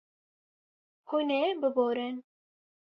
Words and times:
Hûn 1.09 1.27
ê 1.41 1.43
biborin. 1.61 2.15